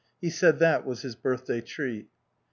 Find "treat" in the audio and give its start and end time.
1.61-2.07